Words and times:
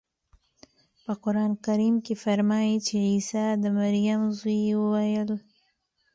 په 1.03 1.11
قرانکریم 1.23 1.95
کې 2.05 2.13
فرمایي 2.23 2.75
چې 2.87 2.95
عیسی 3.09 3.45
د 3.63 3.65
مریم 3.79 4.21
زوی 4.37 4.61
وویل. 4.81 5.29